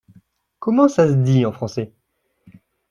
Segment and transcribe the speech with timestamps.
[0.57, 1.93] Comment ça se dit en français?